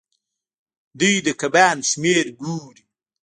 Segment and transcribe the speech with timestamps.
[0.99, 2.83] دوی د کبانو شمیر ګوري.